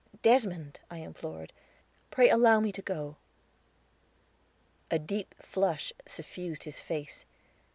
"Desmond," 0.23 0.79
I 0.89 0.97
implored, 0.97 1.53
"pray 2.09 2.27
allow 2.27 2.59
me 2.59 2.71
to 2.71 2.81
go." 2.81 3.17
A 4.89 4.97
deep 4.97 5.35
flush 5.43 5.93
suffused 6.07 6.63
his 6.63 6.79
face. 6.79 7.23